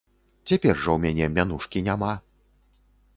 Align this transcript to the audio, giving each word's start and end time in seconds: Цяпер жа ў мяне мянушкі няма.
Цяпер 0.51 0.79
жа 0.83 0.89
ў 0.95 1.03
мяне 1.03 1.25
мянушкі 1.35 1.85
няма. 1.91 2.09